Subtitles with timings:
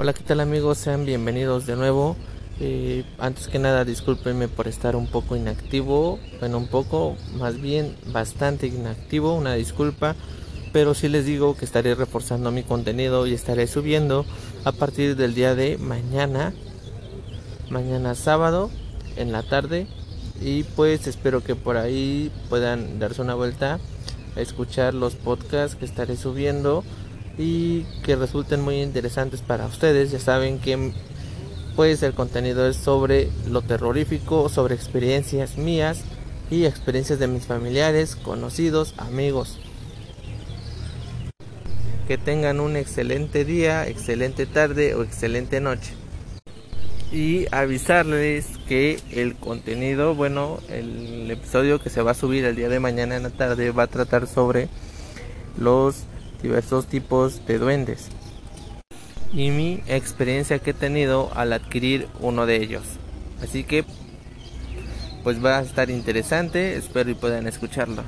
[0.00, 0.78] Hola, ¿qué tal amigos?
[0.78, 2.14] Sean bienvenidos de nuevo.
[2.60, 6.20] Eh, antes que nada, discúlpenme por estar un poco inactivo.
[6.38, 9.34] Bueno, un poco, más bien bastante inactivo.
[9.34, 10.14] Una disculpa.
[10.72, 14.24] Pero sí les digo que estaré reforzando mi contenido y estaré subiendo
[14.62, 16.52] a partir del día de mañana.
[17.68, 18.70] Mañana sábado
[19.16, 19.88] en la tarde.
[20.40, 23.80] Y pues espero que por ahí puedan darse una vuelta
[24.36, 26.84] a escuchar los podcasts que estaré subiendo
[27.38, 30.10] y que resulten muy interesantes para ustedes.
[30.10, 30.92] Ya saben que
[31.76, 36.02] pues el contenido es sobre lo terrorífico, sobre experiencias mías
[36.50, 39.60] y experiencias de mis familiares, conocidos, amigos.
[42.08, 45.92] Que tengan un excelente día, excelente tarde o excelente noche.
[47.12, 52.68] Y avisarles que el contenido, bueno, el episodio que se va a subir el día
[52.68, 54.68] de mañana en la tarde va a tratar sobre
[55.58, 56.04] los
[56.42, 58.08] diversos tipos de duendes
[59.32, 62.84] y mi experiencia que he tenido al adquirir uno de ellos.
[63.42, 63.84] Así que
[65.22, 68.02] pues va a estar interesante, espero y puedan escucharlo.